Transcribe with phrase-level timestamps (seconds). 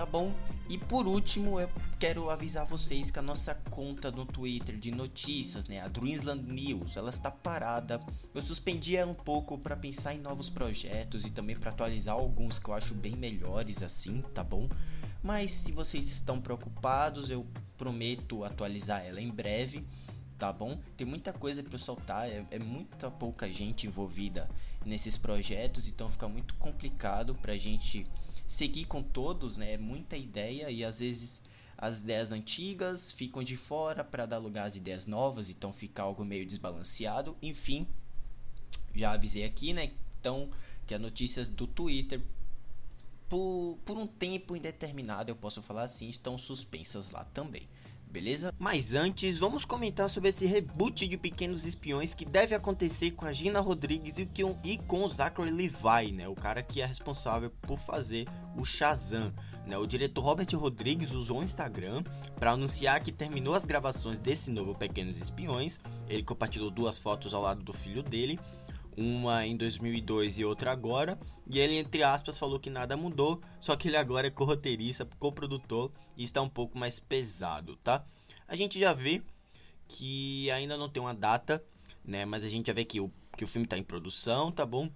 [0.00, 0.32] tá bom?
[0.66, 5.64] E por último, eu quero avisar vocês que a nossa conta no Twitter de notícias,
[5.64, 8.00] né, a Dreamsland News, ela está parada.
[8.34, 12.58] Eu suspendi ela um pouco para pensar em novos projetos e também para atualizar alguns
[12.58, 14.70] que eu acho bem melhores assim, tá bom?
[15.22, 17.46] Mas se vocês estão preocupados, eu
[17.76, 19.84] prometo atualizar ela em breve
[20.38, 20.80] tá bom?
[20.96, 24.48] Tem muita coisa para soltar, é, é, muita pouca gente envolvida
[24.86, 28.06] nesses projetos, então fica muito complicado pra gente
[28.50, 29.74] seguir com todos, né?
[29.74, 31.40] É muita ideia e às vezes
[31.78, 36.24] as ideias antigas ficam de fora para dar lugar às ideias novas, então fica algo
[36.24, 37.36] meio desbalanceado.
[37.40, 37.86] Enfim,
[38.92, 39.92] já avisei aqui, né?
[40.18, 40.50] Então,
[40.84, 42.20] que as notícias do Twitter
[43.28, 47.68] por, por um tempo indeterminado, eu posso falar assim, estão suspensas lá também
[48.10, 48.52] beleza?
[48.58, 53.32] Mas antes, vamos comentar sobre esse reboot de Pequenos Espiões que deve acontecer com a
[53.32, 56.28] Gina Rodrigues e com o Zachary Levi, né?
[56.28, 58.26] O cara que é responsável por fazer
[58.56, 59.32] o Shazam.
[59.66, 59.78] Né?
[59.78, 62.02] O diretor Robert Rodrigues usou o Instagram
[62.38, 65.78] para anunciar que terminou as gravações desse novo Pequenos Espiões.
[66.08, 68.40] Ele compartilhou duas fotos ao lado do filho dele,
[68.96, 71.18] uma em 2002 e outra agora.
[71.48, 75.90] E ele, entre aspas, falou que nada mudou, só que ele agora é co-roteirista, co-produtor
[76.16, 78.04] e está um pouco mais pesado, tá?
[78.46, 79.22] A gente já vê
[79.88, 81.64] que ainda não tem uma data,
[82.04, 82.24] né?
[82.24, 84.90] Mas a gente já vê que o, que o filme está em produção, tá bom?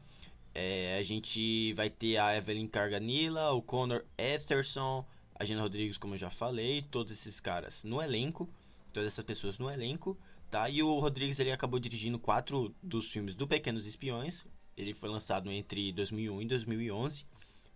[0.54, 6.14] É, a gente vai ter a Evelyn Carganilla, o Connor Etherson, a Gina Rodrigues, como
[6.14, 8.48] eu já falei, todos esses caras no elenco,
[8.92, 10.16] todas essas pessoas no elenco
[10.54, 10.70] tá?
[10.70, 14.44] E o Rodrigues ele acabou dirigindo quatro dos filmes do Pequenos Espiões.
[14.76, 17.26] Ele foi lançado entre 2001 e 2011,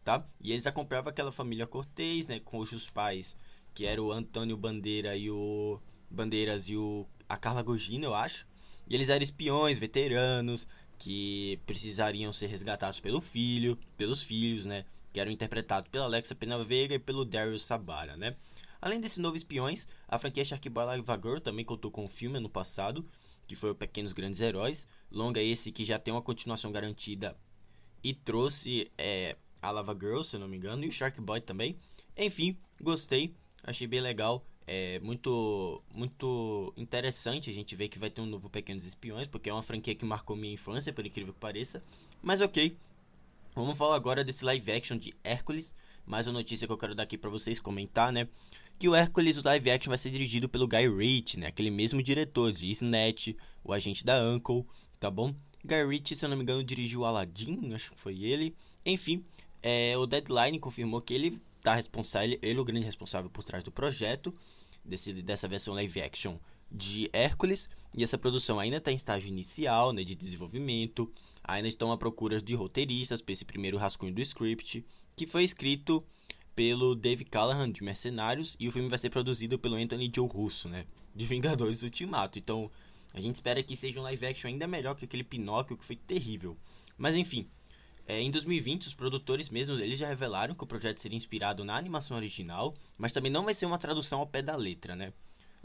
[0.04, 0.24] tá?
[0.40, 3.36] E eles acompanhavam aquela família Cortez, né, cujos pais,
[3.74, 8.46] que era o Antônio Bandeira e o Bandeiras e o a Carla Gugino, eu acho.
[8.88, 10.68] E eles eram espiões, veteranos,
[11.00, 14.84] que precisariam ser resgatados pelo filho, pelos filhos, né?
[15.12, 18.36] Que eram interpretados pela Alexa Penavega e pelo Daryl Sabara, né?
[18.80, 22.38] Além desse novo Espiões, a franquia Shark Boy Live Girl também contou com um filme
[22.38, 23.04] ano passado,
[23.46, 24.86] que foi o Pequenos Grandes Heróis.
[25.10, 27.36] Longa esse que já tem uma continuação garantida
[28.02, 31.40] e trouxe é, a Lava Girl, se eu não me engano, e o Shark Boy
[31.40, 31.76] também.
[32.16, 33.34] Enfim, gostei,
[33.64, 34.44] achei bem legal.
[34.66, 39.48] É muito, muito interessante a gente ver que vai ter um novo Pequenos Espiões, porque
[39.48, 41.82] é uma franquia que marcou minha infância, por incrível que pareça.
[42.22, 42.76] Mas ok,
[43.54, 45.74] vamos falar agora desse live action de Hércules.
[46.04, 48.28] Mais uma notícia que eu quero dar aqui pra vocês comentar, né?
[48.78, 51.48] Que o Hércules live action vai ser dirigido pelo Guy Ritchie, né?
[51.48, 53.34] Aquele mesmo diretor de Snatch,
[53.64, 54.64] o agente da Uncle,
[55.00, 55.34] tá bom?
[55.64, 58.54] Guy Ritchie, se eu não me engano, dirigiu Aladdin, acho que foi ele.
[58.86, 59.24] Enfim,
[59.60, 63.64] é, o Deadline confirmou que ele tá responsável, ele é o grande responsável por trás
[63.64, 64.32] do projeto
[64.84, 66.38] desse, dessa versão live action
[66.70, 71.10] de Hércules e essa produção ainda está em estágio inicial né, de desenvolvimento.
[71.42, 74.84] Ainda estão à procura de roteiristas para esse primeiro rascunho do script
[75.16, 76.04] que foi escrito
[76.58, 80.68] pelo Dave Callahan de Mercenários e o filme vai ser produzido pelo Anthony Joe Russo,
[80.68, 82.36] né, de Vingadores Ultimato.
[82.36, 82.68] Então,
[83.14, 85.94] a gente espera que seja um live action ainda melhor que aquele Pinóquio que foi
[85.94, 86.56] terrível.
[86.96, 87.48] Mas enfim,
[88.08, 91.76] é, em 2020 os produtores mesmos eles já revelaram que o projeto seria inspirado na
[91.76, 95.12] animação original, mas também não vai ser uma tradução ao pé da letra, né?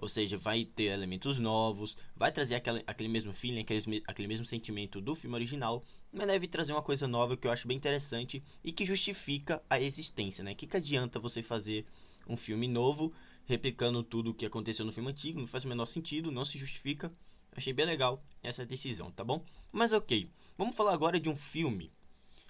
[0.03, 4.45] Ou seja, vai ter elementos novos, vai trazer aquele, aquele mesmo feeling, aquele, aquele mesmo
[4.45, 8.44] sentimento do filme original, mas deve trazer uma coisa nova que eu acho bem interessante
[8.61, 10.51] e que justifica a existência, né?
[10.51, 11.85] O que, que adianta você fazer
[12.27, 13.13] um filme novo
[13.45, 15.39] replicando tudo o que aconteceu no filme antigo?
[15.39, 17.09] Não faz o menor sentido, não se justifica.
[17.56, 19.45] Achei bem legal essa decisão, tá bom?
[19.71, 21.94] Mas ok, vamos falar agora de um filme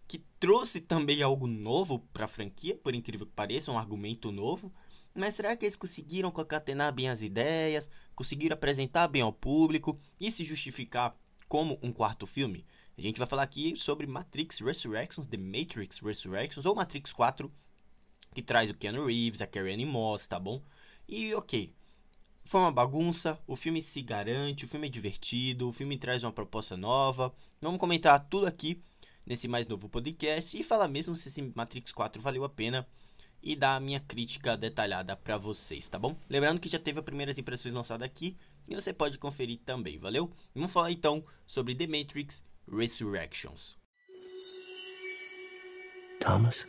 [0.07, 4.73] que trouxe também algo novo para a franquia, por incrível que pareça, um argumento novo.
[5.15, 10.31] Mas será que eles conseguiram concatenar bem as ideias, conseguiram apresentar bem ao público e
[10.31, 11.15] se justificar
[11.48, 12.65] como um quarto filme?
[12.98, 17.51] A gente vai falar aqui sobre Matrix Resurrections, The Matrix Resurrections, ou Matrix 4,
[18.33, 20.62] que traz o Keanu Reeves, a Carrie Anne Moss, tá bom?
[21.07, 21.71] E ok,
[22.45, 26.31] foi uma bagunça, o filme se garante, o filme é divertido, o filme traz uma
[26.31, 27.33] proposta nova.
[27.62, 28.81] Vamos comentar tudo aqui
[29.25, 32.88] nesse mais novo podcast e falar mesmo se esse Matrix 4 valeu a pena
[33.44, 36.16] e dar a minha crítica detalhada para vocês, tá bom?
[36.30, 38.38] Lembrando que já teve as primeiras impressões lançadas aqui
[38.69, 40.31] e você pode conferir também, valeu?
[40.56, 42.42] Vamos falar então sobre The Matrix
[42.72, 43.75] Resurrections.
[46.22, 46.66] Thomas?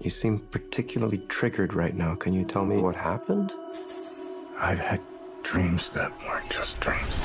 [0.00, 2.16] You seem particularly triggered right now.
[2.16, 3.52] Can you tell me what happened?
[4.58, 5.00] I've had
[5.44, 7.20] dreams that weren't just dreams.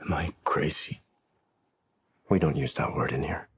[0.00, 1.00] Am I crazy?
[2.30, 3.48] We don't use that word in here.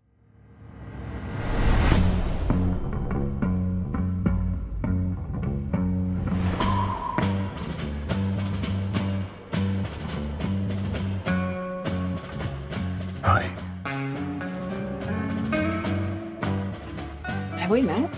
[13.23, 13.53] Hi.
[17.59, 18.09] Have we met?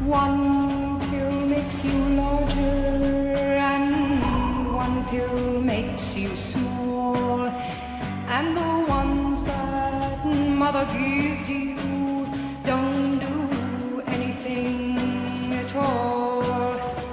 [0.00, 6.73] One pill makes you larger, and one pill makes you small.
[8.36, 11.76] And the ones that mother gives you
[12.64, 16.42] don't do anything at all.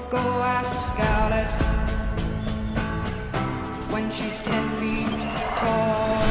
[0.10, 0.24] Go
[0.60, 1.62] ask Alice
[3.94, 5.10] when she's ten feet
[5.60, 6.24] tall.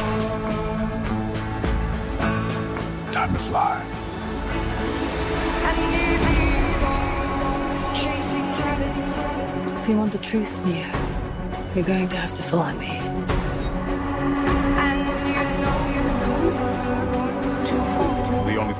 [3.13, 3.85] Time to fly.
[6.13, 6.97] If you go
[8.03, 9.07] chasing rabbits.
[9.83, 10.91] If you want the truth, Neo,
[11.77, 13.10] you're going to have to follow me.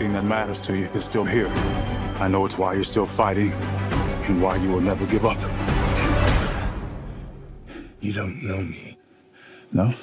[0.01, 0.09] Fall.
[0.09, 1.49] The only thing that matters to you is still here.
[2.21, 5.39] I know it's why you're still fighting and why you will never give up.
[8.01, 8.99] You don't know me.
[9.73, 9.95] No?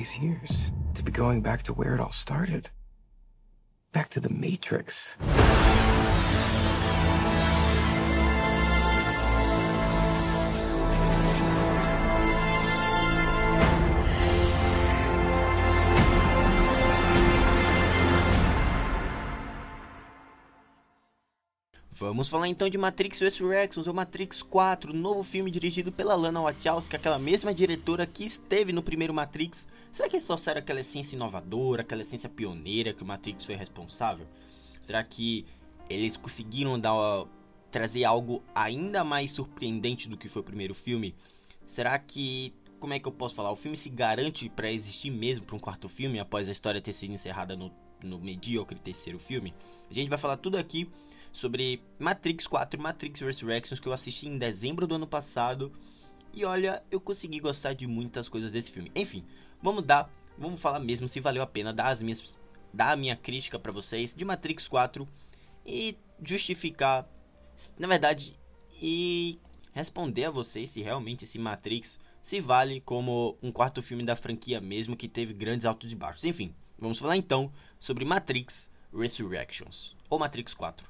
[0.00, 2.70] These years, to be going back to where it all started.
[3.92, 5.18] Back to the Matrix.
[22.00, 26.96] Vamos falar então de Matrix Resurrections ou Matrix 4, novo filme dirigido pela Lana Wachowski,
[26.96, 29.68] aquela mesma diretora que esteve no primeiro Matrix.
[29.92, 34.26] Será que eles trouxeram aquela essência inovadora, aquela essência pioneira que o Matrix foi responsável?
[34.80, 35.44] Será que
[35.90, 37.26] eles conseguiram dar,
[37.70, 41.14] trazer algo ainda mais surpreendente do que foi o primeiro filme?
[41.66, 43.52] Será que como é que eu posso falar?
[43.52, 46.94] O filme se garante para existir mesmo para um quarto filme após a história ter
[46.94, 47.70] sido encerrada no,
[48.02, 49.52] no medíocre terceiro filme?
[49.90, 50.88] A gente vai falar tudo aqui
[51.32, 55.72] sobre Matrix 4 Matrix Resurrections que eu assisti em dezembro do ano passado.
[56.32, 58.90] E olha, eu consegui gostar de muitas coisas desse filme.
[58.94, 59.24] Enfim,
[59.62, 62.38] vamos dar, vamos falar mesmo se valeu a pena dar as minhas
[62.72, 65.06] dar a minha crítica para vocês de Matrix 4
[65.66, 67.08] e justificar,
[67.78, 68.38] na verdade,
[68.80, 69.40] e
[69.72, 74.60] responder a vocês se realmente esse Matrix se vale como um quarto filme da franquia
[74.60, 76.24] mesmo que teve grandes altos e baixos.
[76.24, 80.89] Enfim, vamos falar então sobre Matrix Resurrections ou Matrix 4.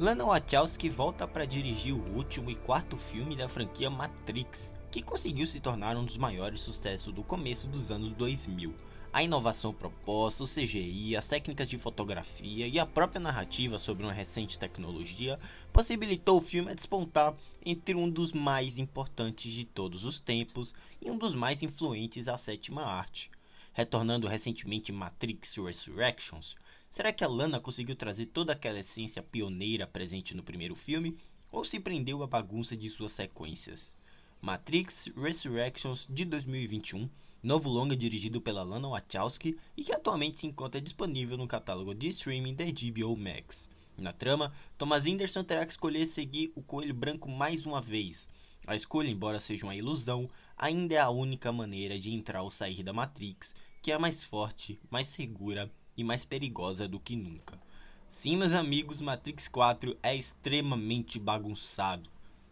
[0.00, 5.44] Lana Wachowski volta para dirigir o último e quarto filme da franquia Matrix, que conseguiu
[5.44, 8.72] se tornar um dos maiores sucessos do começo dos anos 2000.
[9.12, 14.12] A inovação proposta, o CGI, as técnicas de fotografia e a própria narrativa sobre uma
[14.12, 15.36] recente tecnologia
[15.72, 17.34] possibilitou o filme a despontar
[17.66, 22.36] entre um dos mais importantes de todos os tempos e um dos mais influentes à
[22.36, 23.32] sétima arte.
[23.72, 26.54] Retornando recentemente Matrix Resurrections,
[26.90, 31.16] Será que a Lana conseguiu trazer toda aquela essência pioneira presente no primeiro filme
[31.52, 33.94] ou se prendeu à bagunça de suas sequências?
[34.40, 37.08] Matrix Resurrections de 2021,
[37.42, 42.08] novo longa dirigido pela Lana Wachowski e que atualmente se encontra disponível no catálogo de
[42.08, 43.68] streaming da HBO Max.
[43.96, 48.26] Na trama, Thomas Anderson terá que escolher seguir o Coelho Branco mais uma vez.
[48.66, 52.82] A escolha, embora seja uma ilusão, ainda é a única maneira de entrar ou sair
[52.82, 57.60] da Matrix, que é mais forte, mais segura e mais perigosa do que nunca.
[58.08, 62.08] Sim, meus amigos, Matrix 4 é extremamente bagunçado.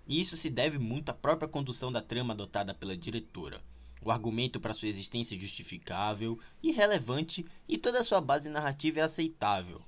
[0.07, 3.63] E isso se deve muito à própria condução da trama adotada pela diretora.
[4.05, 9.01] O argumento para sua existência é justificável e relevante e toda a sua base narrativa
[9.01, 9.81] é aceitável.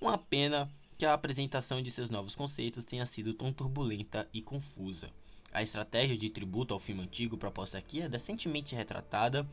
[0.00, 5.10] Uma pena que a apresentação de seus novos conceitos tenha sido tão turbulenta e confusa.
[5.52, 9.46] A estratégia de tributo ao filme antigo proposta aqui é decentemente retratada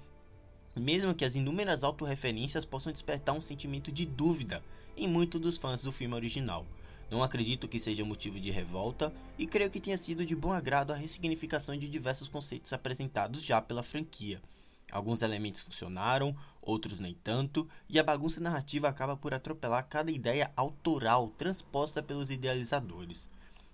[0.79, 4.63] mesmo que as inúmeras autorreferências possam despertar um sentimento de dúvida
[4.95, 6.65] em muitos dos fãs do filme original.
[7.09, 10.91] Não acredito que seja motivo de revolta e creio que tenha sido de bom agrado
[10.91, 14.41] a ressignificação de diversos conceitos apresentados já pela franquia.
[14.91, 20.51] Alguns elementos funcionaram, outros nem tanto, e a bagunça narrativa acaba por atropelar cada ideia
[20.55, 23.29] autoral transposta pelos idealizadores.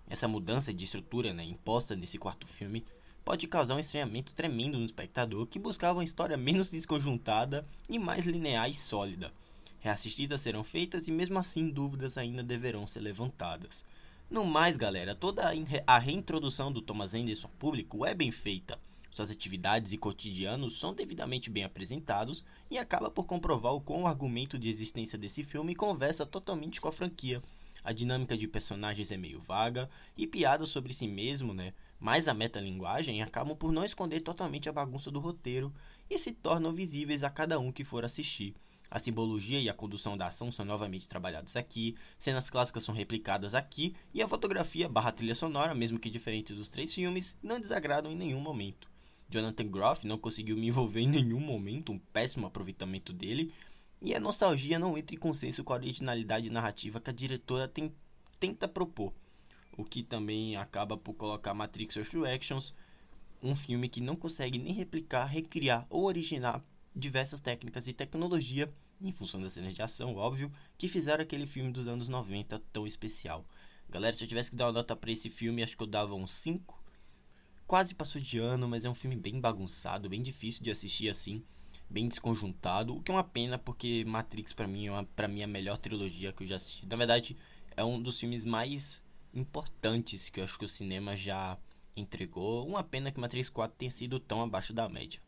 [0.08, 2.84] Essa mudança de estrutura né, imposta nesse quarto filme
[3.24, 8.26] pode causar um estranhamento tremendo no espectador que buscava uma história menos desconjuntada e mais
[8.26, 9.32] linear e sólida.
[9.80, 13.84] Reassistidas serão feitas e mesmo assim dúvidas ainda deverão ser levantadas.
[14.30, 15.52] No mais, galera, toda
[15.86, 18.80] a reintrodução do Thomas Anderson ao público é bem feita.
[19.12, 24.08] Suas atividades e cotidianos são devidamente bem apresentados e acaba por comprovar o quão o
[24.08, 27.44] argumento de existência desse filme conversa totalmente com a franquia.
[27.84, 32.34] A dinâmica de personagens é meio vaga e piadas sobre si mesmo, né, mas a
[32.34, 35.74] metalinguagem acabam por não esconder totalmente a bagunça do roteiro
[36.10, 38.54] e se tornam visíveis a cada um que for assistir.
[38.92, 43.56] A simbologia e a condução da ação são novamente trabalhados aqui, cenas clássicas são replicadas
[43.56, 48.12] aqui e a fotografia barra trilha sonora, mesmo que diferente dos três filmes, não desagradam
[48.12, 48.90] em nenhum momento.
[49.30, 53.54] Jonathan Groff não conseguiu me envolver em nenhum momento, um péssimo aproveitamento dele,
[54.02, 57.96] e a nostalgia não entra em consenso com a originalidade narrativa que a diretora tem,
[58.42, 59.14] tenta propor.
[59.78, 62.74] O que também acaba por colocar Matrix Resurrections,
[63.42, 66.64] um filme que não consegue nem replicar, recriar ou originar
[66.96, 71.72] diversas técnicas e tecnologia, em função das cenas de ação, óbvio, que fizeram aquele filme
[71.72, 73.46] dos anos 90 tão especial.
[73.90, 76.16] Galera, se eu tivesse que dar uma nota para esse filme, acho que eu dava
[76.16, 76.82] um 5.
[77.68, 81.44] Quase passou de ano, mas é um filme bem bagunçado, bem difícil de assistir assim,
[81.90, 85.42] bem desconjuntado, o que é uma pena porque Matrix para mim é uma, pra mim
[85.42, 86.86] é a melhor trilogia que eu já assisti.
[86.86, 87.36] Na verdade,
[87.76, 89.03] é um dos filmes mais
[89.34, 91.58] importantes que eu acho que o cinema já
[91.96, 92.68] entregou.
[92.68, 95.22] Uma pena que Matrix 4 tenha sido tão abaixo da média.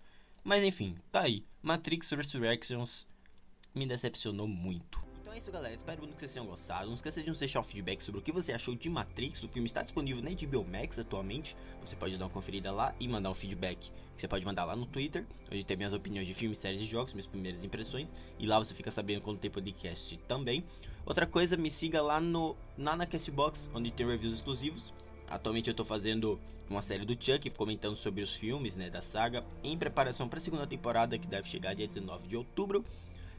[0.44, 1.46] Mas enfim, tá aí.
[1.62, 3.08] Matrix Resurrections
[3.74, 5.04] me decepcionou muito.
[5.36, 5.76] É isso, galera.
[5.76, 6.88] Espero que vocês tenham gostado.
[6.88, 9.44] Não esqueça de nos deixar o feedback sobre o que você achou de Matrix.
[9.44, 11.58] O filme está disponível na HBO Max atualmente.
[11.82, 14.78] Você pode dar uma conferida lá e mandar um feedback que você pode mandar lá
[14.78, 18.14] no Twitter, onde tem minhas opiniões de filmes, séries e jogos, minhas primeiras impressões.
[18.40, 20.64] E lá você fica sabendo quando tem podcast também.
[21.06, 24.94] Outra coisa, me siga lá no lá na Castbox, onde tem reviews exclusivos.
[25.28, 26.40] Atualmente eu estou fazendo
[26.70, 30.42] uma série do Chuck comentando sobre os filmes né, da saga em preparação para a
[30.42, 32.86] segunda temporada que deve chegar dia 19 de outubro.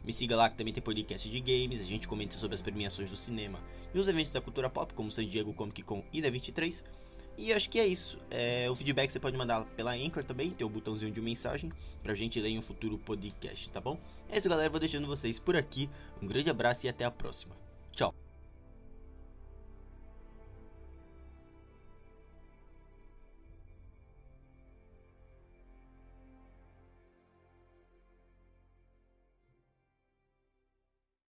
[0.06, 3.10] Me siga lá que também tem podcast de games, a gente comenta sobre as premiações
[3.10, 3.58] do cinema
[3.92, 6.84] e os eventos da cultura pop, como San Diego Comic Con e da 23.
[7.36, 8.16] E acho que é isso.
[8.30, 11.72] É, o feedback você pode mandar pela Anchor também, tem o um botãozinho de mensagem
[12.02, 13.98] pra gente ler em um futuro podcast, tá bom?
[14.30, 14.70] É isso, galera.
[14.70, 15.90] Vou deixando vocês por aqui.
[16.22, 17.54] Um grande abraço e até a próxima.
[17.92, 18.25] Tchau.